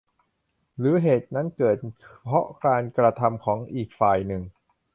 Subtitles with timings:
[0.77, 1.75] หรือเหตุนั้นเกิด
[2.23, 4.41] เพราะการกระทำของอีกฝ่ายหนึ่ง